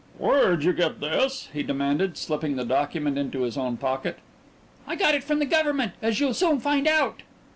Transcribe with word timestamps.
"Where'd 0.17 0.63
you 0.63 0.73
get 0.73 0.99
this?" 0.99 1.49
he 1.53 1.61
demanded, 1.61 2.17
slipping 2.17 2.55
the 2.55 2.65
document 2.65 3.19
into 3.19 3.43
his 3.43 3.55
own 3.55 3.77
pocket. 3.77 4.17
"I 4.87 4.95
got 4.95 5.13
it 5.13 5.23
from 5.23 5.37
the 5.37 5.45
Government, 5.45 5.91
as 6.01 6.19
you'll 6.19 6.33
soon 6.33 6.59
find 6.59 6.87
out!" 6.87 7.21